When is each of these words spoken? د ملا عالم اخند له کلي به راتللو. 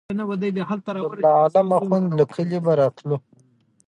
د 0.89 0.95
ملا 1.03 1.31
عالم 1.41 1.67
اخند 1.81 2.07
له 2.19 2.25
کلي 2.33 2.59
به 2.65 2.71
راتللو. 2.79 3.17